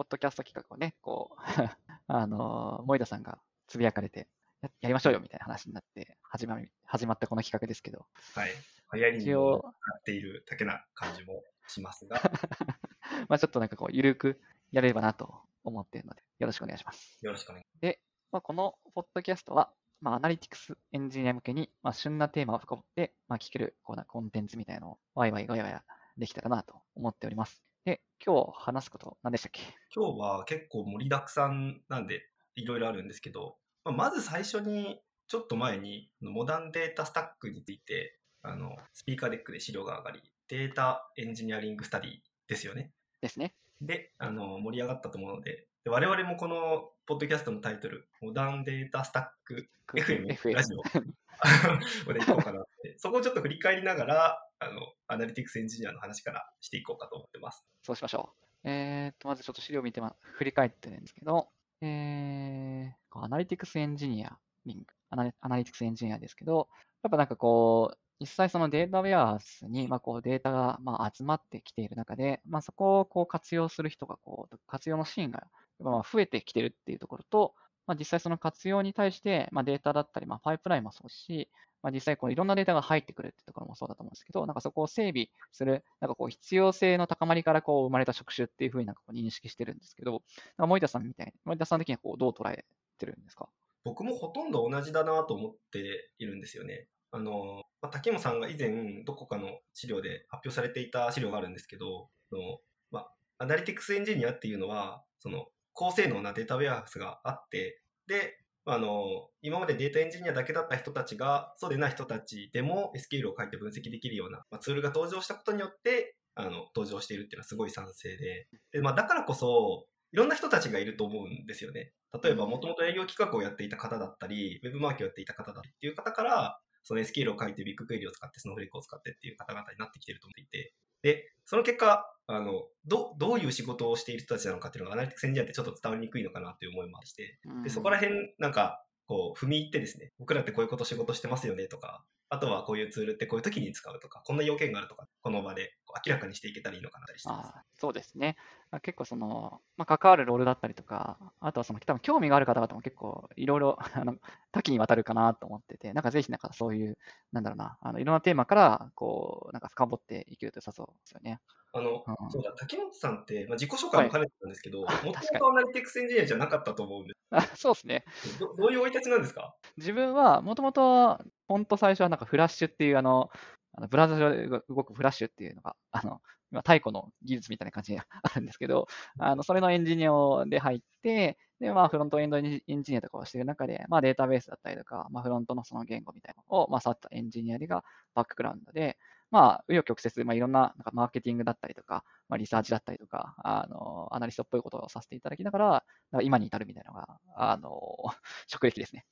[0.00, 1.36] ポッドキャスト企画をね、こう、
[2.08, 4.28] あの、森田さんがつぶやかれて
[4.62, 8.06] や、やりましょうよみたいな話になって始まり、始まったこの企画ですけど。
[8.34, 8.50] はい。
[8.94, 9.68] 流行りにな
[9.98, 12.16] っているだけな感じもしますが。
[13.28, 14.40] まあちょっとなんかこう、ゆるく
[14.72, 17.18] やれればなと思っているので、よろしくお願いします。
[17.22, 17.80] よろしくお願いします。
[17.82, 18.00] で、
[18.32, 19.70] まあ、このポッドキャストは、
[20.00, 25.84] まあ、 analytics engineer 向けに、まあ、旬なテーマを深掘って、まあ、聞けるこうなコンテンツみたいなのをワイワイガヤガヤ
[26.16, 27.69] できたらなと思っております。
[27.84, 29.62] で、今日話すこと何でしたっけ？
[29.94, 32.22] 今日は結構盛りだくさんなんで、
[32.54, 42.10] いろいろあるんですけど、まあ、まず最初に、ちょっと前に、 modern data stack について、あの、 Speaker Deck で資料が上がり、 Data Engineering Study
[42.48, 42.90] ですよね。
[43.20, 43.54] ですね。
[43.80, 50.82] で、あの、盛り上がったと思うので、で我々もこのポッドキャストのタイトル、 modern data stack FM ラジオ
[52.12, 57.64] でいこうかなって、そこをちょっと振り返りながら、あの、 analytics engineer の話からしていこうかと思ってます。
[57.82, 58.68] そうしましょう。
[58.68, 61.48] えー、っと、まずちょっと資料見て、ま、振り返ってるんですけど、
[61.80, 66.68] えー、 analytics engineering、アナ analytics engineer ですけど、
[67.02, 75.46] やっぱなんかこう、実際そのデータウェアに、まあ、こうデータがまあ集まってきている中で、まあ、そこをこう活用する人がこう活用のシーンが
[75.78, 77.54] まあ増えてきてるっていうところと、
[77.86, 81.48] まあ、実際その活用に対して、まあ、データだったり、まあ、パイプラインもそうし、
[81.82, 90.20] まあ、実際こういろんなデータが入ってくるってところもそうだと思うんですけど、なんかそこを整備する、なんかこう必要性の高まりからこう生まれた職種っていうふうになんかこう認識してるんですけど、なん
[90.58, 92.64] か森田さんみたいに、森田さん的にはこうどう捉え
[92.98, 93.48] てるんですか？
[93.84, 96.88] 僕もほとんど同じだなと思っているんですよね。
[97.12, 108.36] あの、まあ、竹本さんが以前どこかの資料で発表されていた資料があるんですけど、のまあ、 analytics engineer っていうのは、その高性能なデータウェアハウスがあって、で、
[108.72, 121.92] あの、今までデータエンジニアだけだった人たちが、そうでない人たちでも SQL を書いて分析できるような、まあ、ツールが登場したことによって、あの、登場しているっていうのはすごい賛成で、で、まあ、だからこそ、いろんな人たちがいると思うんですよね。
[122.22, 145.74] 例えば、もともと営業企画をやっていた方だったり、ウェブマーケをやっていた方だったりっていう方から、その SQL を書いて BigQuery を使って Snowflake を使ってっていう方々になってきてると思っていて、で、その結果、あの、ど、どういう仕事をしている人たちなのかっていうのが analytics engineer ってちょっと伝わりにくいのかなという思いもあって、で、そこら辺、なんか、こう、踏み入ってですね、僕らってこういうこと仕事してますよねとか、あとはこういうツールってこういう時に使うとか、こんな要件があるとか、この場で
[146.06, 147.48] 明らかにしていけたらいいのかなとしてます。
[147.48, 148.36] あそうですね。
[148.82, 153.78] 結構その、まあ、関わるロールだったりとか、あとはその多分興味がある方々も結構いろいろ
[154.52, 156.96] 多岐にわたるかなと思ってて、なんかぜひなんかそういう、
[157.32, 161.40] なんだろうな、あのいろんなテーマからこう、なんか深掘っていけると良さそうですよね。
[161.72, 167.20] あの、うん、そうだ、竹本さんって、まあ、自己紹介も兼ねてたんですけど、 もともと analytics engineer じゃなかったと思うんです。
[167.30, 168.04] あ そうですね
[168.38, 168.54] ど。
[168.56, 169.54] どういう生い立ちなんですか？
[169.76, 171.20] 自分は、もともと、
[171.50, 173.28] ほんと最初はなんかフラッシュっていう、あの、
[173.72, 176.20] あのブラウザ上で動くフラッシュっていうのが、 あの、
[176.52, 178.86] 今、太古の技術みたいな感じに あるんですけど、
[179.18, 187.82] あの、それのエンジニアで入って、で、まあ、フロントエンドエンジニアとかをしている中で、まあ、データベースだったりとか、まあ、フロントのその言語みたいなのを、まあ、触ったエンジニアが
[188.14, 188.96] バックグラウンドで、
[189.30, 195.84] まあ、紆余曲折、まあ、いろんななんかマーケティングだったりとか、まあ、リサーチだったりとか、あの、アナリストっぽいことをさせていただきながら、
[196.22, 197.70] 今に至るみたいなのが、あの、
[198.46, 199.06] 職歴ですね。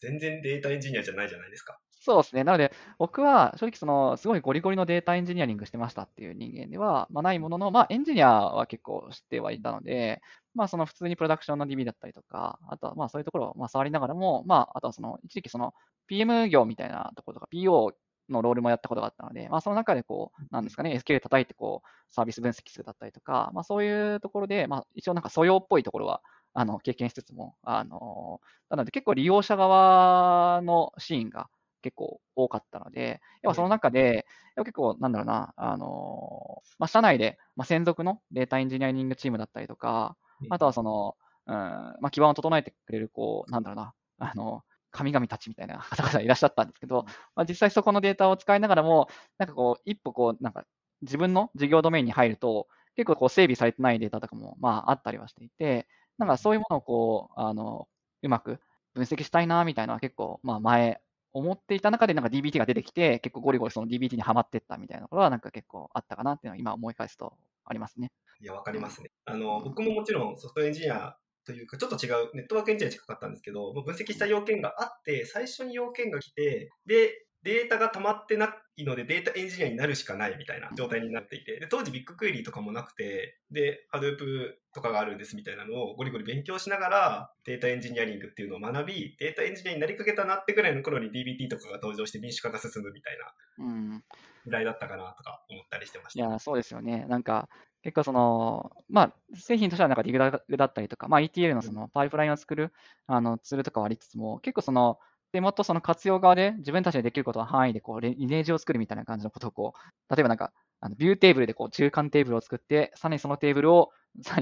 [0.00, 1.78] 全然データエンジニアじゃないじゃないですか。
[2.00, 2.44] そうですね。
[2.44, 10.22] なので、僕は正直その、すごいゴリゴリのデータエンジニアリングしてましたっていう人間では、まあ、ないものの、まあ、エンジニアは結構知ってはいたので、
[10.54, 15.74] まあ、その普通にプロダクションの DB だったりとか、あとはまあそういうところをまあ触りながらも、まあ、あとはその、一時期その
[16.06, 17.92] PM 業みたいなところとか、PO
[18.28, 26.22] のロールもやったことがあったので、まあ、その中でこう、なんですかね、SQL 叩いてこう、サービス分析するだったりとか、まあ、そういうところで、まあ、一応なんか素養っぽいところは、
[26.54, 28.40] あの、経験しつつも、あの、
[28.70, 31.48] なので結構利用者側のシーンが
[31.82, 40.16] 結構多かったので、要はその中で、結構、なんだろうな、あの、まあ、社内で、まあ、専属のデータエンジニアリングチームだったりとか、
[40.50, 47.04] あとはその、うん、まあ、基盤を整えてくれる、こう、なんだろうな、あの、神々たちみたいな 方々いらっしゃったんですけど、
[47.34, 50.64] まあ、実際そこのデータを使いながらも、なんかこう、一歩こう、なんか
[51.02, 55.88] 自分の事業ドメインに入ると、結構こう整備されてないデータとかも、まああったりはしていて、
[56.18, 57.88] なんかそういうものをこう、あの、
[58.22, 58.60] うまく
[58.94, 61.00] 分析したいな、みたいなのは結構、まあ前、
[61.32, 68.10] 思っていた中でなんか DBT が出てきて、結構ゴリゴリその DBT にはまってったみたいなところはなんか結構あったかなっていうのは今思い返すとありますね。
[68.40, 69.10] いや、わかりますね。
[69.26, 71.16] あの、僕ももちろんソフトエンジニア
[71.48, 93.18] というか、ちょっと違う、ネットワークエンジニアに近かったんですけど、分析した要件があって、最初に要件が来て、で、データが溜まってないので、データエンジニアになるしかないみたいな状態になっていて、で当時 BigQuery とかもなくて、で、 Hadoop とかがあるんですみたいなのをゴリゴリ勉強しながら、データエンジニアリングっていうのを学び、データエンジニアになりかけたなってぐらいの頃に DBT とかが登場して民主化が進むみたい
[93.56, 94.02] な、
[94.44, 96.26] 時代だったかなとか思ったりしてました。
[96.26, 97.06] いや、そうですよね。
[97.08, 97.48] なんか、
[97.82, 100.30] 結構その、まあ、製品としてはなんかリグだ
[100.64, 102.72] ったりとか、まあ、ETL のそのパイプラインを作る
[103.06, 104.98] あのツールとかはありつつも、結構その、
[105.32, 113.90] でもっとその活用側で自分たちでできることの範囲でこうイメージを作るみたいな感じのことをこう、例えばなんか、あのビューテーブルでこう中間テーブルを作って、さらにそのテーブルを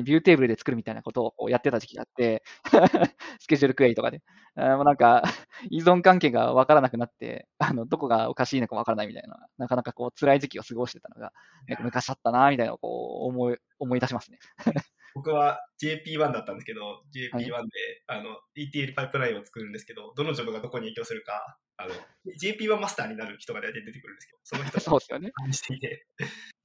[0.02, 2.42] ビューテーブルで作るみたいなことをやってた時期があって、
[3.40, 4.22] スケジュールクエリとかで。
[4.56, 5.22] あもうなんか、
[5.70, 11.32] 依存関係が分からなくなって、あの、どこがおかしいのか分からないみたいな、なかなかこう、辛い時期を過ごしてたのが、
[11.80, 14.38] 昔あったな、みたいなのをこう、思い、思い出しますね。
[15.14, 17.66] 僕は JP1 だったんですけど、JP1 で、はい、
[18.06, 21.94] あの、ETL パイプラインを作るんですけど、どのジョブがどこに影響するか、あの、
[22.38, 25.32] JP1 マスターになる人が出てくるんですけど、その人が、そうですよね。
[25.52, 26.06] していて、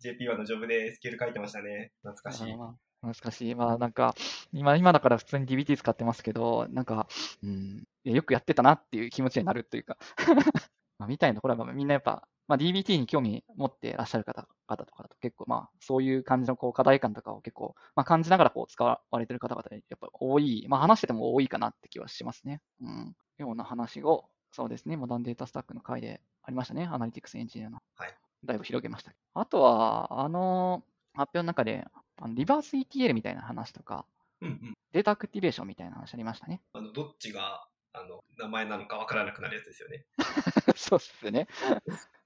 [0.04, 1.94] JP1 のジョブでスケール書いてましたね。
[2.02, 2.54] 懐かしい。
[3.02, 3.56] 難しい。
[3.56, 4.16] まあなんか、
[4.54, 7.08] 今、今だから普通に DBT 使ってますけど、なんか、
[7.44, 9.98] うん、よくやってたなっていう気持ちになるというか
[10.98, 22.62] まあ、みたいなところはみんなやっぱ、まあ、DBT に興味持ってらっしゃる方方とかだと結構まあそういう感じのこう課題感とかを結構、まあ、感じながらこう使われてる方々やっぱ多い、まあ話してても多いかなって気はしますね。
[22.82, 23.16] うん。
[23.38, 26.88] ような話を、そうですね、モダンデータスタックの回でありましたね。
[26.92, 27.80] アナリティクスエンジニアの。
[27.96, 28.16] はい。
[28.44, 29.12] だいぶ広げました。
[29.34, 30.84] あとは、あの、
[31.14, 31.86] 発表の中で、
[32.22, 34.06] あのリバース ETL みたいな話とか、
[34.42, 36.62] うんうん、データアクティベーションみたいな話ありましたね。
[36.74, 40.06] あのどっちがあの名前なのかわからなくなるやつですよね。
[40.76, 41.48] そうっすね。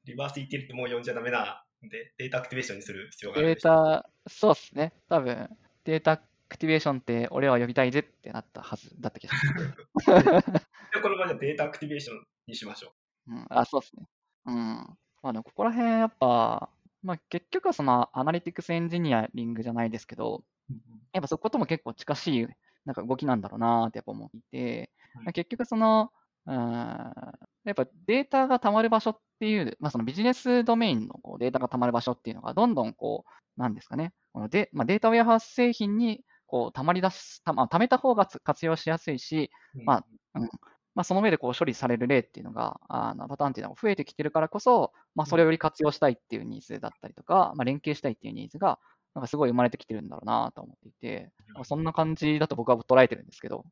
[0.04, 4.94] リバース ETL ってもう呼んじゃダメなんで、データアクティベーションにする必要があるデータ、そうっすね。
[5.10, 5.50] 多分、
[5.84, 10.58] データアクティベーションって俺は呼びたいぜってなったはずだった気がします。
[11.02, 12.94] この場合はデータアクティベーションにしましょ
[13.28, 13.32] う。
[13.32, 14.08] うん、あ、そうっすね。
[14.46, 14.56] うん。
[14.56, 16.70] まあでもここら辺やっぱ、
[17.06, 20.44] まあ結局はそのアナリティクスエンジニアリングじゃないですけど、
[21.14, 22.48] やっぱそことも結構近しい
[22.86, 24.92] なんか動きなんだろうなってやっぱ思っていて、
[25.24, 26.10] はい、結局その、
[26.48, 27.14] うん、や
[27.72, 39.52] っぱデータが溜まる場所っていう、まあ、そのビジネスドメインのこうデータが溜まる場所っていうのが、どんどんこう、なんですかね、このでまあ、データウェアハウス製品にこう溜まり出す、たまあ、溜めた方が活用しやすいし、
[39.86, 40.06] まあ、
[40.40, 40.50] うん
[40.96, 48.80] まあ、その上でこう処理される例っていうのが、あのパターンっていうのが増えてきてるからこそ、まあ、それをより活用したいっていうニーズだったりとか、まあ、連携したいっていうニーズが、
[49.14, 51.32] なんかすごい生まれてきてるんだろうなと思っていて、
[51.64, 53.66] そんな感じだと僕は捉えてるんですけど。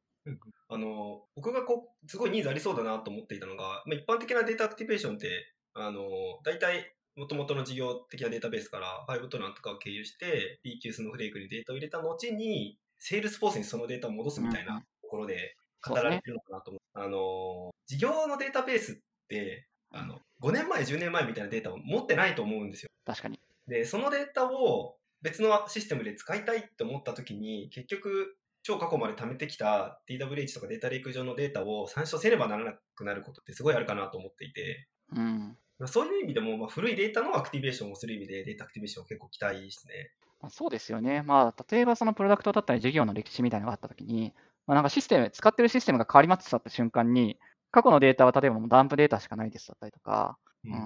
[0.69, 6.01] あの僕がこうすごいニーズありそうだなと思っていたのが、まあ、一般的なデータアクティベーションってあの
[6.45, 18.95] 大体もともとの事業的なデータベースから Fivetran とかを経由して b 級スのフレークにデータを入れた後に Salesforce にそのデータを戻すみたいなところで語られてるのかなと思う,、ね、あの事業のデータベースっ
[19.27, 40.11] てあの5年前10年前みたいなデータを持ってないと思うんですよ確かにでそのデータを別のシステムで使いたいと思った時に結局超過去まで貯めてきた DWH とかデータレイク上のデータを参照せねばならなくなることってすごいあるかなと思っていて、うん、そういう意味でも、まあ、古いデータのアクティベーションをする意味でデータアクティベーションを結構期待ですね。
[40.49, 41.21] そうですよね。
[41.21, 44.33] まあ、例えばそのプロダクトだったり事業の歴史みたいなのがあったときに、
[44.67, 47.37] まあ、なんかシステム、使ってるシステムが変わりましたって瞬間に、
[47.71, 50.79] 過去のデータは例えばダンプデータしかないですだったりとか、うん、うん、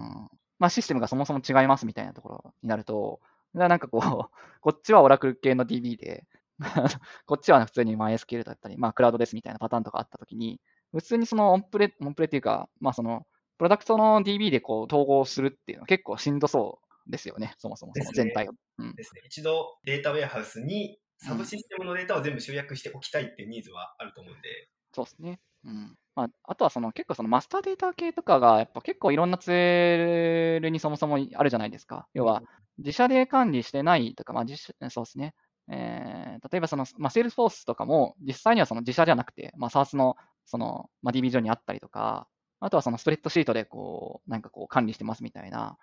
[0.59, 3.19] まあ、システムがそもそも違いますみたいなところになると、
[3.53, 4.01] なんかこう、
[4.61, 6.25] こっちはオラクル系の DB で、
[7.25, 10.59] こっちは普通に MySQL だったり、まあクラウドですみたいなパターンとかあったときに、
[10.91, 13.27] 普通にそのオンプレ、オンプレっていうか、まあその、
[13.57, 18.53] プロダクトの DB でこう統合するっていうのは結構しんどそうですよね、そもそもその全体を。
[18.79, 19.21] うん、ですね。
[19.25, 24.69] 一度データウェアハウスにサブシステムのデータを全部集約しておきたいっていうニーズはあると思うんで。
[24.93, 25.39] そうですね。
[25.65, 25.95] うん。
[26.15, 32.07] まあ、あとはその結構そのマスターデータ系とかがやっぱ結構いろんなツールにそもそもあるじゃないですか。
[32.13, 32.41] 要は
[32.77, 34.57] 自社で管理してないとか、まあ、自
[34.89, 35.33] そうですね。
[35.69, 42.27] えー、例えばその、まあ、 Salesforce とかも実際にはその自社じゃなくて、まあ、 SaaS のその、まあ、DB 上にあったりとか、
[42.59, 45.77] あとはそのスプレッドシートでこう、なんかこう管理してますみたいな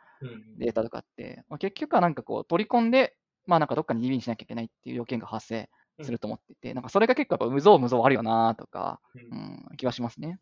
[0.59, 3.15] データとかって、まあ、結局はなんかこう取り込んで、
[3.47, 5.69] まあなんかどっかに DB にしなきゃいけないっていう要件が発生
[6.03, 10.39] すると思っていて、なんかそれが結構やっぱ無造無造あるよなとか、うん、気はしますね。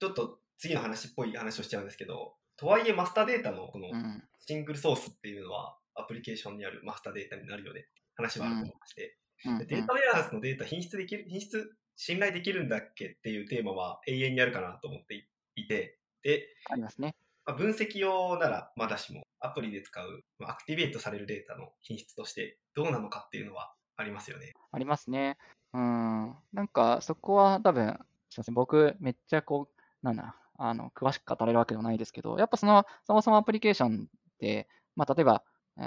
[0.00, 3.88] ちょっと次の話っぽい話をしちゃうんですけど、とはいえマスターデータのこの
[4.46, 17.14] シングルソースっていうのは、アプリケーションにあるマスターデータになるよねって話はあると思いまして、うん、データウェアハウスのデータ品質できる、品質信頼できるんだっけっていうテーマは永遠にあるかなと思っていて、で、ありますね。
[17.46, 24.52] まあ、分析用ならまだしも、アプリで使う、まあ、アクティベートされるデータの品質としてどうなのかっていうのはありますよね。
[24.72, 25.38] ありますね。
[25.72, 26.34] うん。
[26.52, 27.86] なんか、そこは多分、
[28.30, 35.44] すみません、僕、めっちゃこう、なんだ、あの、詳しく語れるわけではないですけど、やっぱその、そもそもアプリケーションって、まあ、例えば、
[35.78, 35.84] えー、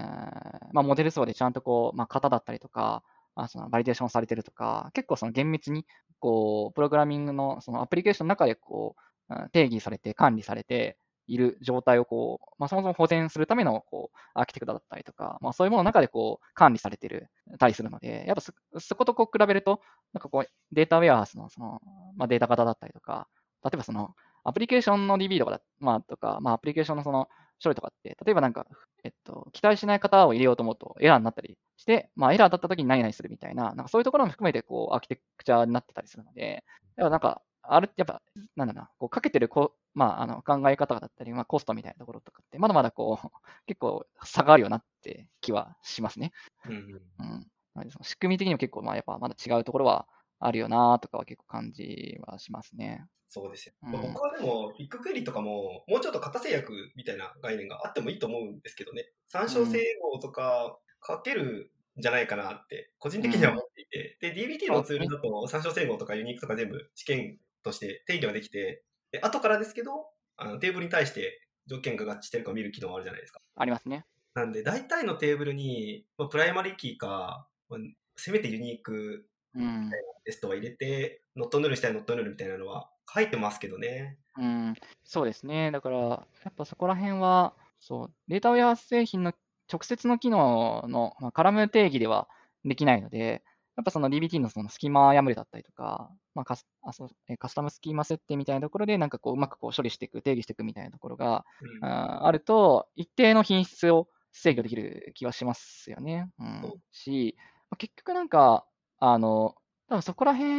[0.71, 3.03] まあ、モデル層でちゃんとこう、まあ、型だったりとか、
[3.35, 5.85] まあ、そのバリデーションされてるとか、結構その厳密に、
[6.19, 10.97] こう、プログラミングのそのアプリケーションの中でこう、定義されて管理されて
[11.29, 19.81] いる状態をこう、まあ、そもそも保全するためのこうアーキテクトだったりとか、まあ、そういうものの中でこう管理されてるたりするので、やっぱそそことこう比べると、
[20.13, 21.81] なんかこうデータウェアハウスのその、
[22.15, 23.27] まあ、データ型だったりとか、
[23.63, 27.27] 例えばそのアプリケーションの DB とかだ、まあ、とか、まあ、アプリケーションのその
[27.61, 28.65] 処理とかって、例えばなんか、
[29.03, 36.63] えっと、期待しない方を入れようと思うとエラーになったりして、まあ、エラーだった時に何々するみたいな、なんかそういうところも含めて、こう、アーキテクチャになってたりするので、
[36.95, 38.21] やっぱなんか、ある、やっぱ、
[38.55, 43.27] なんだな、こうかけてるこ、まあ、あの考え方だったり、まあ、コストみたいなところとかって、まだまだこう、
[43.65, 46.31] 結構差があるよなって気はしますね。
[46.65, 50.07] うん、うんうん、仕組み的にも結構、まあ、やっぱまだ違うところは
[50.39, 53.05] あるよなとかは結構感じはしますね。
[53.29, 53.73] そうですよ。
[53.83, 59.11] うん、僕はでも、ビッグクエリとかも、もうちょっと型制約みたいな概念があってもいいと思うんですけどね。
[59.27, 64.17] 参照整合とかかけるんじゃないかなって、個人的には思っていて。
[64.21, 73.41] うん、で、DBT のツールだと、参照整合とかユニークとか全部試験として定義はできて、で後からですけど、あのテーブルに対して条件が合致してるかを見る機能あるじゃないですか。
[73.55, 74.05] ありますね。
[74.33, 77.79] なんで、大体のテーブルに、まあ、プライマリキーか、まあ、
[78.15, 79.91] せめてユニークみたいな
[80.23, 84.17] テストは入れて、ノットヌルしたいノットヌルみたいなのは書いてますけどね。
[84.37, 85.71] うん、そうですね。
[85.71, 89.33] だから、やっぱそこら辺は、そう、データウェア製品の
[89.71, 92.27] 直接の機能の、まあ、カラム定義では
[92.65, 93.43] できないので、
[93.77, 106.29] やっぱその DBT のそのスキマ破れだったりとか、まあカスあそカスタムスキーマ設定みたいなところで、なんかこう、うまくこう処理していく、定義していくみたいなところが、うん、ああると、一定の品質を制御できる気はしますよね。
[106.39, 107.35] うん、し、
[107.69, 108.65] まあ、結局なんか、
[108.99, 109.55] あの、
[109.89, 110.53] 多分そこら辺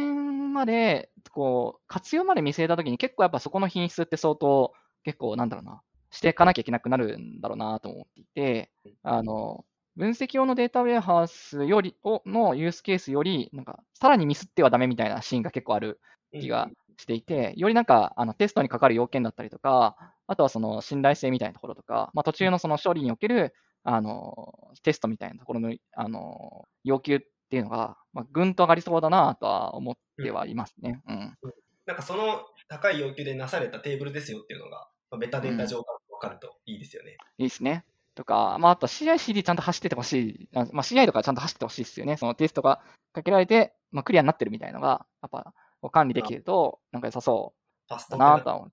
[0.53, 4.73] まで、こう、活用まで見据えたときに結構やっぱそこの品質って相当、
[5.03, 8.71] 結構なんだろうな、していかなきゃいけなくなるんだろうなと思っていて、
[9.01, 15.99] あの、分析用のデータウェアハウスよりをのユースケースより、なんか、さらにミスってはダメみたいなシーンが結構ある
[16.31, 19.95] 気がしていて、よりなんか、あの、テストにかかる要件だったりとか、
[20.27, 27.19] あとはその信頼性みたいなところとか、まあ、途中のその処理における、あの、テストみたいなところの、あの、要求っ
[27.49, 31.01] ていうのが、まあ、ぐんと上がりそうだなとは思ってはいますね。
[31.07, 31.37] うん。
[31.85, 37.17] なんかその高い要求でなされたテーブルですよっていうのが、まあ、メタデータ上から分かるといいですよね。
[37.37, 37.83] うん、いいですね。
[38.15, 40.49] とか、まあ、あと CI/CD ちゃんと走っててほしい。
[40.53, 42.17] まあ、CI とかちゃんと走ってほしいですよね。
[42.17, 42.81] そのテストが
[43.13, 45.53] かけられて、まあ、クリアになってるみたいなのが、やっぱ、
[45.91, 47.53] 管理できると、なんか良さそ
[47.89, 48.71] うだなとは思う。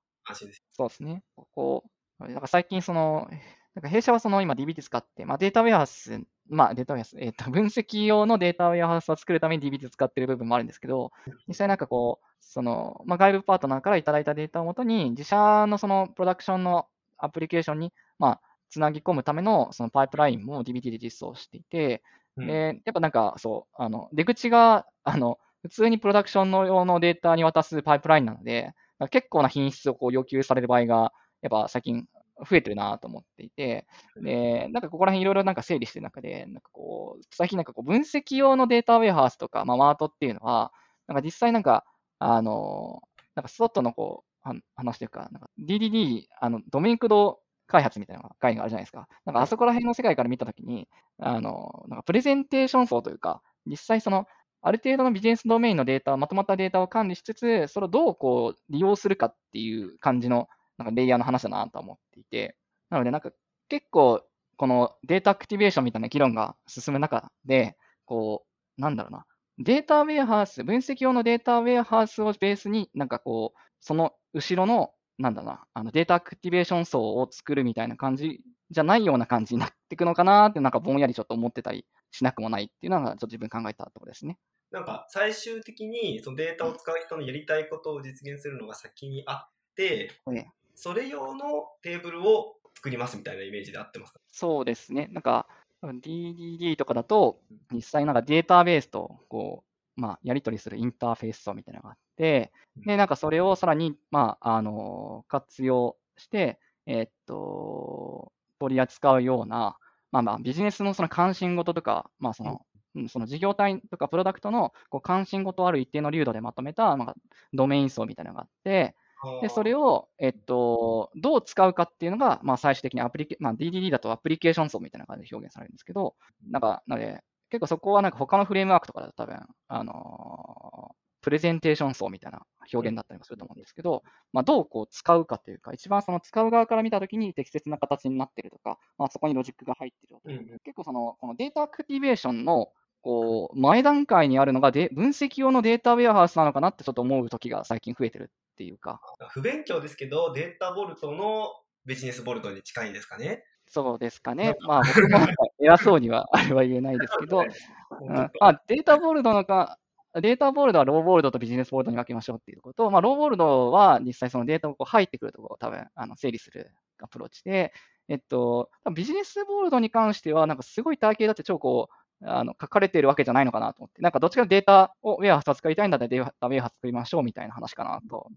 [0.72, 1.22] そうですね。
[1.36, 1.84] ここ、
[2.18, 3.28] なんか最近その、
[3.74, 11.12] なんか弊社はその今 DBT 使って、まあ、データウェアハウス、まあ、データウェアハウス、えっ、ー、と、分析用のデータウェアハウスを作るために DBT 使ってる部分もあるんですけど、
[11.46, 16.86] 実際なんかこう、その、まあ、外部パートナーからいただいたデータをもとに、自社のそのプロダクションの
[17.18, 22.02] アプリケーションに、まあ、つなぎ込むためのそのパイプラインも DBT で実装していて、
[22.36, 28.72] うん、でやっぱなんかそう、あの出口があの普通にプロダクションの用のデータに渡すパイプラインなので、
[29.10, 32.06] 結構な品質をこう要求される場合が、やっぱ最近
[32.48, 33.86] 増えてるなと思っていて、
[34.20, 40.72] で、なんかここら辺いろいろなんか整理してる中で、なんかこう、最近なんかこう分析用のデータウェアハウスとか、まあ、マートっていうのは、
[41.06, 41.84] なんか実際なんか、
[42.18, 43.02] あの、
[43.34, 44.28] なんか外のこう、
[44.76, 49.08] 話というか、なんか DDD、あの、ドメインクド開発みたいな概念があるじゃないですか。
[49.26, 50.88] なんかあそこら辺の世界から見たときに、
[51.20, 54.26] あの、なんかプレゼンテーション層というか、実際その、
[54.62, 60.48] ある程度のビジネスドメインのデータ、まとまったデータを管理しつつ、それをどうこう利用するかっていう感じの
[60.78, 62.56] なんかレイヤーの話だなと思っていて、
[62.90, 63.30] なのでなんか
[63.68, 64.22] 結構
[64.56, 68.44] このデータアクティベーションみたいな議論が進む中で、こ
[68.78, 69.24] う、なんだろうな、
[69.58, 84.38] データウェアハウス、分析用のデータウェアハウスをベースに、なんかこう、その後ろのなんだな、あのデータアクティベーション層を作るみたいな感じじゃないような感じになっていくのかなって、なんかぼんやりちょっと思ってたりしなくもないっていうのが、ちょっと自分考えたところですね。
[84.70, 94.20] なんか最終的にそのデータを使う人のやりたいことを実現するのが先にあって、ね、それ用のテーブルを作りますみたいなイメージで合ってますか？
[94.30, 95.08] そうですね。
[95.10, 95.46] なんか
[95.82, 97.40] DDD とかだと、
[97.72, 99.67] 実際なんかデータベースとこう、
[99.98, 102.52] まあ、やり取りするインターフェース層みたいなのがあって、
[102.86, 109.76] で、なんかそれをさらに、まあ、あの、活用して、えー、っと、取り扱うような、
[110.12, 112.62] まあまあ、ビジネスのその関心事とか、まあその、
[112.94, 117.14] うん、その事業体とかプロダクトのこう関心事ある一定の流度でまとめた、まあ、
[117.52, 118.94] ドメイン層みたいなのがあって、
[119.42, 126.14] で、それを、えっと、どう使うかっていうのが、まあ、最終的にアプリケ、まあ、DDD だとアプリケーション層みたいな感じで表現されるんですけど、
[126.48, 134.02] なんか、なので、結構そこはなんか他のフレームワークとかだと多分、あのプレゼンテーション層みたいな表現だったりもすると思うんですけど、
[134.32, 142.68] まあ、どうこう使うかというか、一番その使う側から見たときに適切な形になっているとか、まあ、そこにロジックが入っているとか、うん、結構そのこのデータアクティベーションの
[143.02, 149.00] こう前段階にあるのがで分析用のデータウェアハウスなのかなってちょっと思うときが最近増えてるっていうか。
[149.30, 151.48] 不勉強ですけど、データボルトの
[151.86, 153.44] ビジネスボルトに近いですかね。
[153.68, 154.56] そうですかね。
[154.66, 157.40] まあ、僕も偉そうにはあれは言えないですけど、
[158.00, 159.78] うん、まあ、データボルトのか、
[160.14, 167.72] Data Vault は Raw Vault と Business Vault に分けましょうっていうことまあ、 Raw Vault は実際そのデータをこう入ってくるところを多分あの整理するアプローチで、
[168.08, 178.28] えっと、 Business Vault に関しては、なんかすごい体系だって超こう、あの書かれているわけじゃないのかなと思って、なんかどっちかデータウェアハウスを作りたいんだったらデータウェアハウス作りましょうみたいな話かなと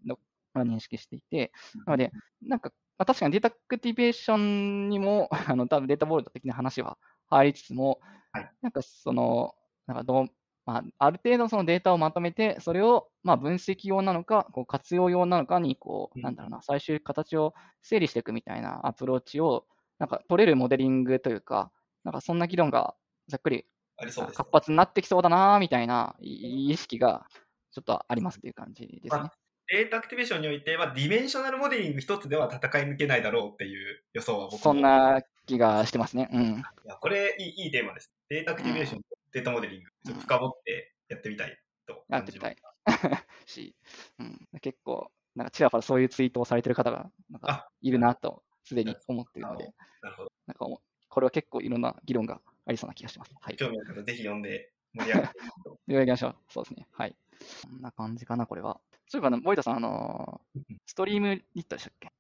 [0.60, 1.52] 認識していて、
[1.86, 8.00] なので、なんか、まあ、確かに data activation にも、 あの多分 Data Vault 的な話は入りつつも、
[8.32, 9.56] はい、なんかその、
[9.88, 10.26] なんかどう、
[10.66, 19.66] まあ、ある程度そのデータをまとめて、それをまあ分析用なのか、こう活用用なのかに、こう、なんだろうな、最終形を整理していくみたいなアプローチを、
[19.98, 21.72] なんか取れるモデリングというか、
[22.04, 22.96] なんかそんな議論が
[23.28, 23.66] ざっくり
[23.98, 27.26] 活発になってきそうだな、みたいな意識が
[27.72, 29.30] ちょっとありますっていう感じですね。
[29.72, 36.30] data activation においては、 dimensional modeling 一つでは戦い抜けないだろうっていう予想は僕そんな気がしてますね。
[36.34, 36.44] うん。
[36.44, 38.12] いやこれいい、いいテーマです。
[38.28, 42.58] data activation と data modeling、ちょっと深掘ってやってみたいとやってみたい。
[43.46, 43.74] し、
[44.20, 50.32] うん、結構、なんかちらほらそういうツイートをされてる方がなんかいるなと、すでに思っているので、なるほど。
[50.48, 50.66] なんか
[51.08, 53.34] これは結構いろんな議論がありそうな気がします。
[53.40, 56.36] はい、興味ある方、ぜひ読んで盛り上げていきましょう。
[56.50, 56.88] そうですね。
[56.92, 57.16] はい。
[57.64, 58.80] こんな感じかな、これは。
[59.08, 62.12] そういえば、ボイタさん、あのー、 Streamlit でしたっけ？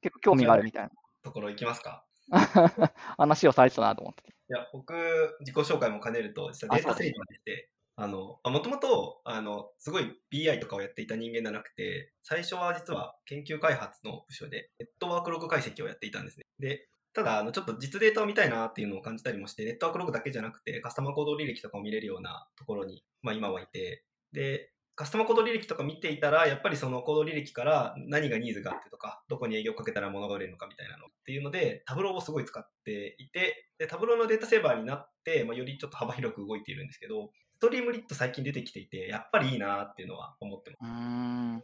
[0.00, 0.90] 結構興味があるみたいな。
[1.22, 2.04] ところ行きますか？
[3.16, 4.94] 話をされてたなと思っていや、僕、
[5.40, 16.44] 自己紹介も兼ねると、実はデータセーバーでして、あの、もともと、あの、すごい BI とかをやっていた人間じゃなくて、最初は実は研究開発の部署で、ネットワークログ解析をやっていたんですね。
[16.60, 40.90] で、ただ、あの、ちょっと実データを見たいなっていうのを感じたりもして、ネットワークログだけじゃなくて、カスタマー行動履歴とかを見れるようなところに、まあ今はいて、で、カスタマー行動履歴とか見ていたら、やっぱりその行動履歴から何がニーズがあってとか、どこに営業かけたら物が売れるのかみたいなのっていうので、タブローをすごい使っていて、でタブローのデータセーバーになって、まあ、よりちょっと幅広く動いているんですけど、ストリームリット最近出てきていて、やっぱりいいなっていうのは思ってます。
[40.90, 41.62] うん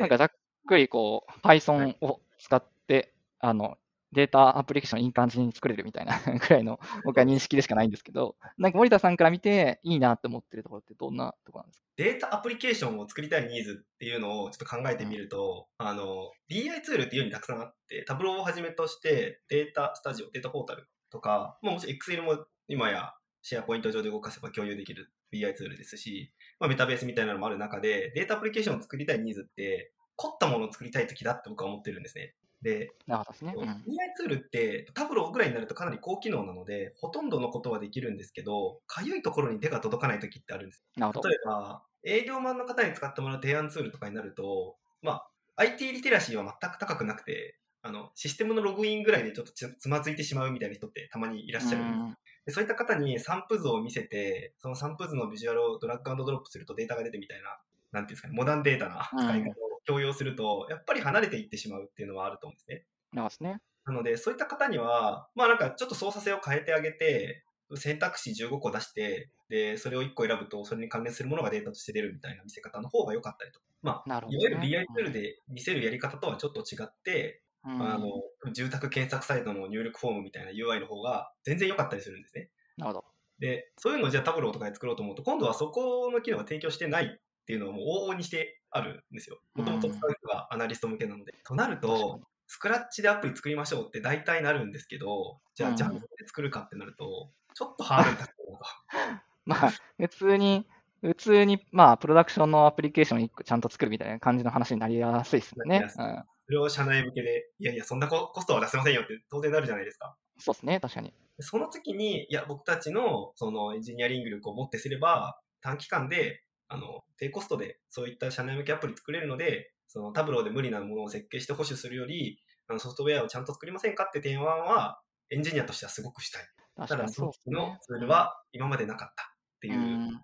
[0.00, 0.32] なんかざっ
[0.66, 2.94] くりこう、Python を使って、
[3.38, 3.78] はい、あの、
[4.12, 11.86] データアプリケーションいい感じに作れるみたいな ぐらいの僕は認識でしかないんですけど、なんか森田さんから見ていいなって思ってるところってどんなところなんですか？
[11.96, 32.34] データアプリケーションを作りたいニーズっていうのをちょっと考えてみると、うん、あの、BI ツールっていうようにたくさんあって、タブローをはじめとしてデータスタジオ、データポータルとか、まあ、もし Excel も今やシェアポイント上で動かせば共有できる BI ツールですし、まあ、メタベースみたいなのもある中で、データアプリケーションを作りたいニーズって、凝ったものを作りたい時だって僕は思ってるんですね。
[32.62, 33.54] で、なるほどですね。
[33.56, 40.84] うん、AI ツールってタブローぐらいになるとかなり高機能なので、ほとんどのことはできるんですけど、かゆいところに手が届かない時ってあるんです。
[40.96, 41.28] なるほど。
[41.28, 52.18] 例えば、営業マンの方に使ってもらう提案ツールとかになると、まあ、IT リテラシーは全く高くなくて、あの、システムのログインぐらいでちょっとつまずいてしまうみたいな人ってたまにいらっしゃるんです。
[52.46, 57.60] でそういった方に散布図を見せて、その散布図のビジュアルをドラッグアンドドロップするとデータが出てみたいな、
[57.92, 62.84] なんていうんですかね、モダンデータな使い方を強要すると、やっぱり離れていってしまうっていうのはあると思うんですね。
[63.12, 63.60] なすね。
[63.86, 67.44] なので、そういった方には、まあなんかちょっと操作性を変えてあげて、
[67.76, 73.60] 選択肢15個出して、で、それを1個選ぶと、それに関連するものがデータとして出るみたいな見せ方の方が良かったりと。
[73.82, 78.08] まあ、ね、いわゆる BI ツールで見せるやり方とはちょっと違って、うん、あの、
[78.52, 82.50] 住宅検索サイトの入力フォームみたいな UI の方が全然良かったりするんですね。
[82.76, 83.04] なるほど。
[83.38, 89.40] で、そういうのをじゃあタブローとかで作ろうと思うと、今度はそこの機能が提供してないっていうのはもう往々にしてあるんですよ。
[89.54, 91.34] もともと使う人がアナリスト向けなので。
[91.44, 98.64] となると、スクラッチでアプリ作りましょうって大体なるんですけど、じゃあ、ジャンプで作るかってなると、ちょっとハードル高いなと。
[99.46, 100.66] まあ、普通に、
[101.00, 105.88] 普通に、まあ、プロダクションのアプリケーション1個ちゃんと作るみたいな感じの話になりやすいですよね。
[105.88, 110.16] それを社内向けで、いやいや、そんなコストは出せませんよって当然なるじゃないですか。
[110.38, 111.14] そうですね、確かに。
[111.38, 126.42] その時に、いや、僕たちのそのエンジニアリング力を持ってすれば、短期間で、あの、低コストでそういった社内向けアプリ作れるので、そのタブローで無理なものを設計して保守するより、あのソフトウェアをちゃんと作りませんかって提案は、エンジニアとしてはすごくしたい。
[126.86, 130.20] ただ、そのツールは今までなかったっていう、うん、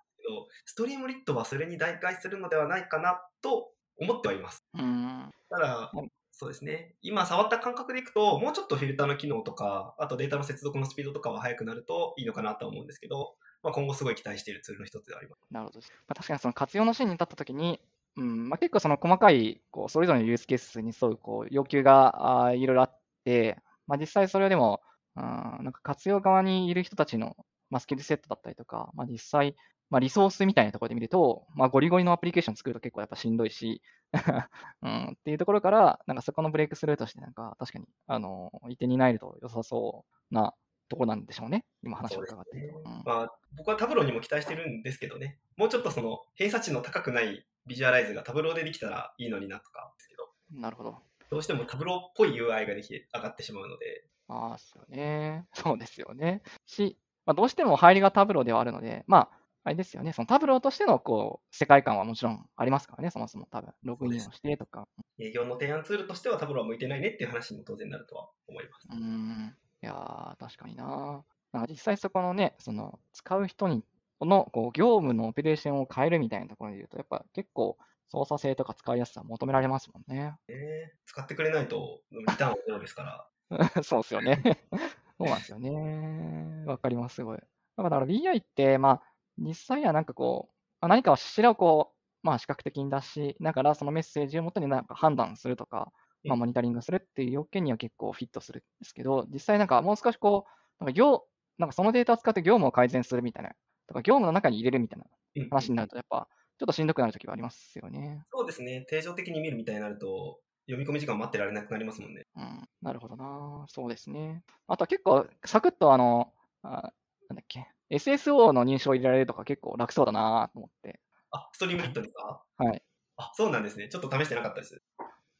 [0.65, 4.65] ストリームリットはそれに代替するのではないかなと思ってはいます。
[4.73, 5.91] うん、ただ、
[6.31, 6.95] そうですね。
[7.01, 13.35] 今触った感覚でいくと、もうちょっとフィルターの機能とか、あとデータの接続のスピードとかは速くなるといいのかなと思うんですけど、
[13.67, 15.41] まあ、今後すごい期待しているツールの一つであります。
[15.51, 15.79] なるほど。
[15.81, 17.81] まあ、確かにその活用のシーンに立ったときに、
[18.15, 24.81] うんまあ、結構その細かいこうそれぞれのユースケースに沿うこう要求があいろいろあって、まあ、実際それでも、
[25.17, 27.35] うん、なんか活用側にいる人たちの、
[27.69, 29.57] ま、スキルセットだったりとか、まあ、実際
[29.89, 33.81] まあ、リソースみたいなところで見ると、まあ、ゴリゴリのアプリケーション作ると結構やっぱしんどいし、
[34.81, 40.53] うん、っていうところから、なんかそこのブレイクスルーとして、なんか確かに、あの、一手になると良さそうな
[40.89, 42.73] とこなんでしょうね、今話を伺って
[43.05, 50.97] まあ、僕はタブローにも期待してるんですけどね、もうちょっとその偏差値の高くないビジュアライズがタブローでできたらいいのになとかですけど、なるほど。
[51.29, 54.05] どうしてもタブローっぽい UI ができて上がってしまうので。
[54.29, 55.45] ああ、そうね。
[55.53, 56.41] そうですよね。
[56.65, 64.87] し、まあ、どうしても入りがタブローではあるので、まあ、あれですよね、そのタブローとしてのこう世界観はもちろんありますからね、そもそも多分、ログインをしてとか。
[65.19, 68.87] 営業の提案ツールとしてはタブローは向いてないねっていう話にも当然なるとは思います。
[68.89, 69.55] うん。
[69.87, 71.23] いや確かにな。
[71.53, 73.83] なんか実際そこのね、その使う人に
[74.19, 77.77] のこう業務のオペレーションを変えるみたいなところで言うと、やっぱ結構
[78.09, 80.35] 操作性とか使いやすさ求められますもんね。
[80.49, 83.03] えー、使ってくれないとリターンはゼロですか
[83.49, 83.83] ら。
[83.83, 84.41] そうですよね。
[85.17, 86.65] そうなんですよね。
[86.65, 87.39] わかります、すごい。
[87.77, 89.01] だから BI って、まあ、
[89.37, 90.49] 実際はなんかこ
[90.81, 95.93] う、何かをしらをこう、まあ視覚的に出しながら、そのメッセージをもとになんか判断するとか、
[96.27, 100.45] まあモニタリングするっていう要件には結構フィットするんですけど、実際なんかもう少しこ
[100.79, 101.25] う、なんか業、
[101.57, 103.51] なんかそのデータを使って業務を改善するみたいな、
[103.87, 105.05] とか業務の中に入れるみたいな
[105.49, 106.27] 話になると、やっぱ
[106.59, 108.25] ちょっとしんどくなるときはありますよね。
[108.31, 108.85] そうですね。
[108.87, 112.23] 定常的に見るみたいになると、読み込み時間待ってられなくなりますもんね。
[112.35, 113.65] うん、なるほどな。
[113.69, 114.43] そうですね。
[114.67, 116.93] あとは結構、サクッとあの、あ
[117.29, 121.01] なんだっけ、SSO の認証を入れられるとか結構楽そうだなと思って。
[121.31, 122.43] あ、ストリームリットですか？
[122.57, 122.81] はい。
[123.17, 123.89] あ、そうなんですね。
[123.89, 124.83] ちょっと試してなかったです。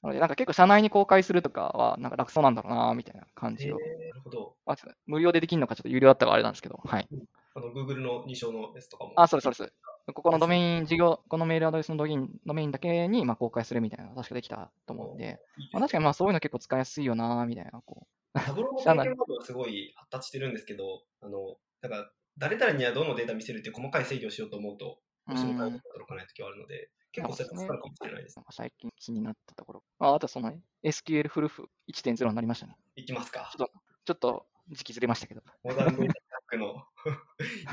[0.07, 3.75] なので、なんか結構社内に公開するとかは、なんか楽そうなんだろうなみたいな感じを。
[3.75, 4.55] なるほど。
[4.65, 7.07] まあ、無料でできるのか、ちょっと有料だったらあれなんですけど、はい。
[7.55, 9.13] あの、Google の認証のやつとかも。
[9.15, 10.13] あ、そうです、そうです。
[10.13, 15.37] ここのドメイン、事業、このメールアドレスのドメインドメインだけにまあ公開するみたいなのが確かできたと思うんで、
[15.73, 18.39] まあ、確かにまあそういうの結構使いやすいよなみたいな、こう。
[18.39, 24.99] タブローの経験モードはすごい発達してるんですけど、あの、なんか誰々にはどのデータ見せるって細かい制御をしようと思うと、
[25.35, 28.39] 届かない時はあるので、結構それ使うかもしれないです。
[28.39, 29.83] ね、最近気になったところ。
[29.99, 32.77] ああとその SQL フルフ1.0になりましたね。
[32.95, 33.51] いきますか。
[33.57, 33.73] ちょっと、
[34.05, 35.41] ちょっと時期ずれましたけど。
[35.63, 36.15] モダンデ ータッ
[36.47, 36.85] クの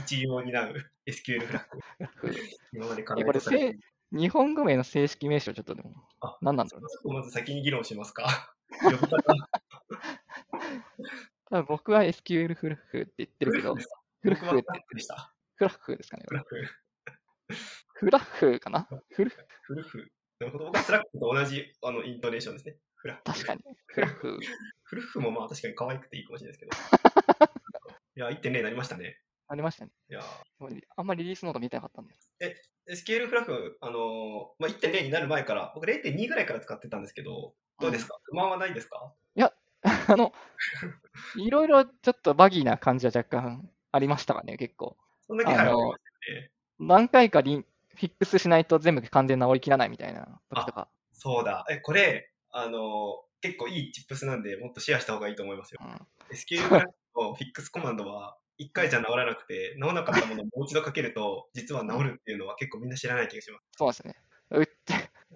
[0.01, 0.75] 一員を担う
[1.07, 1.61] SQL フラ
[2.01, 2.35] ッグ。
[2.73, 3.79] 今まで考えてれ
[4.13, 8.55] 日本語名の正式名称ちょっとでも、あ何なんだろう、ね、まず先に議論しますか。
[11.51, 15.35] 多分僕は SQL フルフって言ってるけど、フルフって言ってました。
[15.57, 16.25] フラッフですかね。
[16.29, 16.57] フラッフ。
[17.95, 18.89] フラッフかな？
[19.11, 19.31] フル？
[19.63, 20.11] フルフ。
[20.41, 20.65] なるほど。
[20.67, 22.77] 僕は Slack と同じあのイントネーションですね。
[22.97, 23.23] フラッフ。
[23.25, 23.63] 確かに。
[23.87, 24.39] フラッフ。
[24.83, 27.51] フルフもまあ確かに可愛くていいかもしれないですけど。
[28.17, 29.21] いや、1.0になりましたね。
[29.49, 29.91] なりましたね。
[30.09, 30.21] いや
[30.97, 32.33] あんまりリリースノート見てなかったんです。
[32.41, 32.57] え、
[32.91, 39.15] SQL フラフ、あのまあ、1.0になる前から、僕0.2ぐらいから使ってたんですけど、どうですか、不満はないですか？
[39.37, 39.53] いや、
[39.83, 40.33] あの、
[41.37, 44.97] いろいろちょっとバギーな感じは若干ありましたかね、結構。
[45.27, 46.51] そんな気配ありましたね。
[46.87, 50.89] 何回かリンフィックスしないと全部完全に治りきらないみたいな時とか。
[51.13, 51.65] そうだ。
[51.71, 55.81] え、これ、あの、結構いいチップスなんで、もっとシェアした方がいいと思いますよ。
[55.83, 63.65] うん、SQL のフィックスコマンドは、1回じゃ治らなくて、治らなかったものをもう一度かけると、実は治るっていうのは結構みんな知らない気がします。
[63.77, 64.15] そうですね。
[64.51, 64.63] う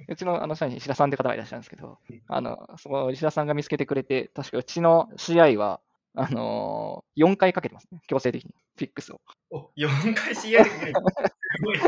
[0.07, 5.81] うちのあの社員、石田さんって方がいらっしゃるんですけど、あの、その石田さんが見つけてくれて、確かうちの CI は、
[6.21, 9.21] あのー、4回かけてますね、強制的に、フィックスを。
[9.51, 11.79] お、4回 CI できるすごい。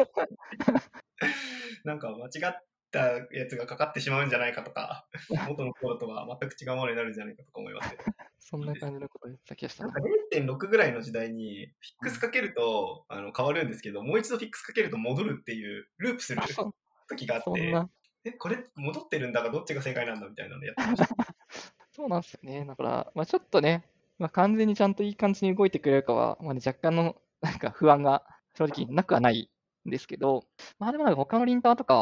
[1.84, 3.00] なんか間違った
[3.32, 5.08] やつがかかってしまうんじゃないかとか、
[5.48, 8.04] 元の頃とは全く違うものになるんじゃないかとか思いますけど。
[8.38, 9.92] そんな感じのこと言った気がしたな。
[9.92, 16.42] なんか0.6ぐらいの時代に、フィックスかけると、あの変わるんですけど、もう一度フィックスかけると戻るっていう、ループする
[17.08, 17.74] 時があって、
[18.24, 21.08] え、これ戻ってるんだがどっちが正解なんだみたいなのやってました。
[21.90, 22.64] そうなんですよね。
[22.64, 23.84] だから、まあ、ちょっとね、
[24.20, 28.22] まあ、完全にちゃんといい感じに動いてくれるかは、まあね、若干の なんか不安が
[28.54, 29.50] 正直なくはない
[29.88, 30.44] んですけど、
[30.78, 31.94] まあでもなんか他のリンターとか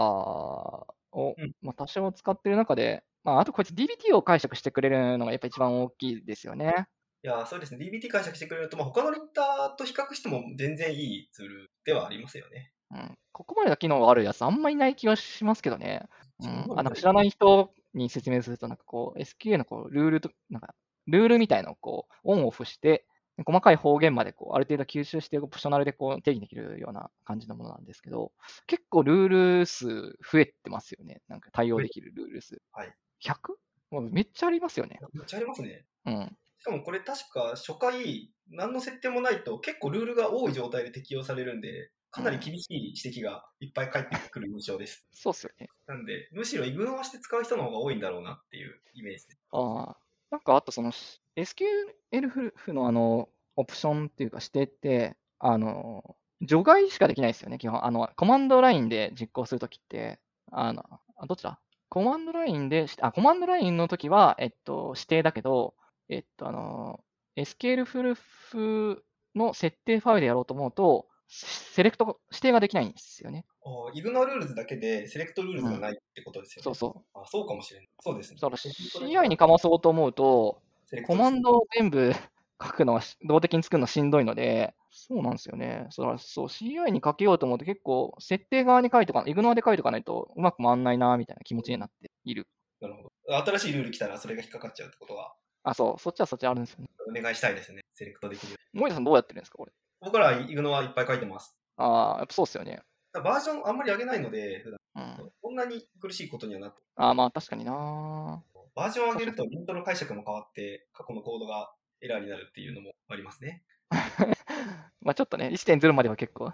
[1.12, 6.88] を、まあ、多少使ってる中で、まあ、あとこいつ DBT を解釈してくれるのがやっぱ一番大きいですよね。
[7.22, 7.85] いや、そうですね。
[7.85, 12.72] DBT 解釈してくれると、まあ、他のリンターと比較しても全然いいツールではありますよね。
[12.90, 13.18] うん。
[13.33, 16.09] ここまでの機能があるやつあんまりない気がしますけどね。
[16.40, 16.78] うん。
[16.78, 20.74] あ、なんか知らない人に説明すると、なんかこう、SQL のこうルールと、なんか
[21.09, 23.07] ルールみたいのをこう、オンオフして、
[23.47, 28.33] 細かい方言までこうある程度吸収して、オプショナルでこう定義できるような感じのものなんですけど、
[28.66, 29.29] 結構ルー
[29.61, 31.23] ル数増えてますよね。
[31.29, 32.61] なんか対応できるルール数。
[32.73, 32.94] はい。
[33.23, 33.53] 100?
[33.90, 34.99] もうめっちゃありますよね。
[35.12, 35.85] めっちゃありますね。
[36.07, 36.37] うん。
[36.59, 45.07] しかもこれ確か初回、何の設定もないと結構ルールが多い状態で適用されるんで、かなり厳しい指摘がいっぱい返ってくる印象です。
[45.12, 45.68] そうっすよね。
[45.87, 49.38] なんで、むしろ異文化して使う人の方が多いんだろうなっていうイメージです。
[49.53, 49.97] ああ。
[50.31, 50.93] なんかあとその
[51.37, 57.85] SQL フのあの、オプションっていうか指定って、あの、除外しかできないですよね、基本。
[57.85, 60.85] あの、コマンドラインで実行するときって、あの、
[61.17, 65.75] あどっちだコマンドラインで、あ、コマンドラインのときは、えっと、指定だけど、
[66.09, 67.01] えっと、あの、
[67.37, 73.45] SQL フルフの設定ファイルでやろうと思うと、 select、指定ができないんですよね。
[73.64, 76.64] あ ignore rules だけで select rules がないってことですよね。
[76.64, 77.19] そうそう。
[77.19, 77.88] あそうかもしれない。
[78.01, 78.38] そうですね。
[78.41, 80.62] だから CI にかまそうと思うと、
[81.07, 82.14] コマンドを全部
[82.62, 85.87] 書くのはし動的に作るのしんどいので、そうなんですよね。
[85.91, 92.49] そらそう CI に書けようと思うと結構設定側に書いとか、 ignore で書いとかないとうまく回んないなみたいな気持ちになっている。
[92.81, 93.12] なるほど。
[93.45, 96.88] 新しいルール来たらそれが引っかかっちゃうってことは、あ、そう、そっちはそっちあるんですよね。
[97.07, 97.83] お願いしたいですね。
[97.95, 98.57] セレクトできる。
[98.73, 99.73] 森田さんどうやってるんですか、これ。
[100.00, 101.56] 僕らイグノはいっぱい書いてます。
[101.76, 102.80] ああ、やっぱそうっすよね。
[103.12, 104.78] バージョンあんまり上げないので、普段
[105.20, 105.32] うん。
[105.40, 108.42] こんなに苦しいことにはなってああ、まあ確かにな
[108.74, 113.64] バージョンを上げるとビントの解釈も変わって、過去のコードがエラーになるっていうのもありますね。
[115.00, 116.52] まあちょっとね、1.0までは結構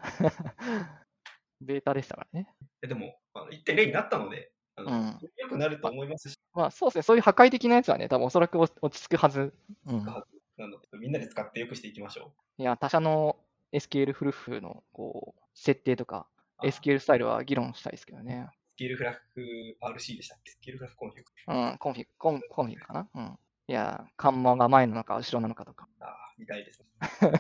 [1.61, 2.49] ベータでしたからね。
[2.83, 5.19] えでも、あの1.0になったので、あのうん。
[5.37, 9.55] 良くなると思いますし、まあそうですね、そういう破壊的なやつはね、多分おそらく落落ち着くはず。
[9.87, 10.25] うん。
[10.57, 13.37] なのでみんなで使って良くしていきましょいや、他社の
[13.73, 16.27] SQL フルフのこう設定とか、
[16.63, 18.49] SQL スタイルは議論したいですけどね。
[18.75, 19.43] スキルフラッグ
[19.81, 21.25] RC でしたっけスキルフラッグコンフィグ。
[21.53, 23.09] うん、 config、コン config かな？
[23.15, 23.39] うん。
[23.67, 25.89] いや、カンマが前なのか後ろなのかとか。
[26.01, 26.87] ああ、見たいですね。
[27.01, 27.31] ある程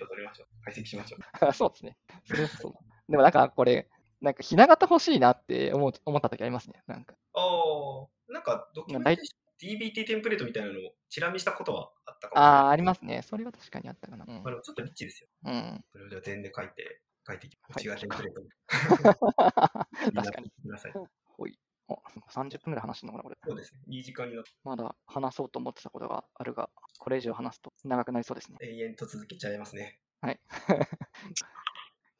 [0.00, 0.48] 度取りましょう。
[0.64, 1.52] 解析しましょう。
[1.52, 1.96] そうですね。
[2.24, 2.80] それはそうだ。
[3.08, 3.88] でもなんかこれ、
[4.20, 6.82] なんかひな形欲しいなって思う思った時ありますね。
[6.86, 7.14] なんか。
[7.34, 12.44] ああ、なんかドキュメンテーシ DBT テンプレートみたいなのをチラ見したことはあったかも。
[12.44, 13.22] ああ、ありますね。
[13.22, 14.24] それは確かにあったかな。
[14.26, 15.28] うんあのちょっとリッチですよ。
[15.44, 15.84] うん。
[15.92, 18.40] それをじゃあ全で書いて、書いていきはい内側テンプレート
[20.10, 20.14] に。
[20.14, 20.50] 確かに。
[20.50, 20.92] ください。
[21.24, 21.58] ほい。
[21.90, 21.94] お
[22.30, 23.36] 30分ぐらい話してんのかな、これ。
[23.46, 23.80] そうですね。
[23.88, 28.58] いい時間になってまだ話そうと思ってたことがあるが、これ以上話すと長くなりそうですね。
[28.60, 29.98] 永遠と続けちゃいますね。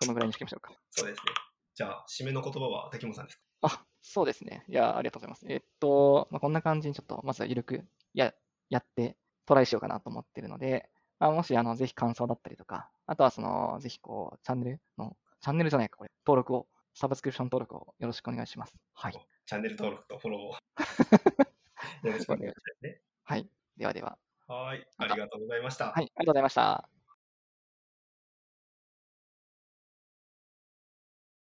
[0.01, 0.72] このぐらいにしましょうか。
[0.90, 1.33] そうですね。
[1.74, 3.42] じゃあ、締めの言葉は滝本さんですか？
[3.62, 4.64] あ、そうですね。
[4.68, 5.46] いや、ありがとうございます。
[5.48, 8.34] えっと、まあ、こんな感じにちょっと、まずは緩くや
[8.70, 9.16] やって
[9.46, 18.74] トライしようかなと思ってるので、まあ、もし、あの、ぜひ感想だったりとか、あとは、その、ぜひ、こう、チャンネルの、チャンネルじゃないか、これ、登録を、サブスクリプション登録をよろしくお願いします。
[18.94, 19.26] はい。
[19.46, 20.52] チャンネル登録とフォローを
[22.08, 23.00] よろしくお願いしますね。
[23.24, 23.48] はい。
[23.76, 24.18] ではでは。
[24.48, 24.86] はい。
[24.96, 25.92] ありがとうございました。
[25.92, 25.94] はい。
[25.94, 26.97] ありがとうございました。